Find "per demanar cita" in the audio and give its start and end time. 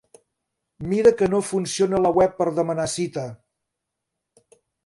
2.39-3.29